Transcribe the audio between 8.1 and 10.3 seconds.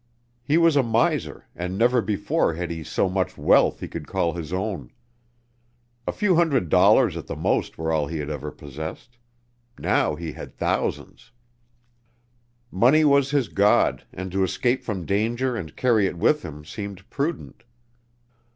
had ever possessed. Now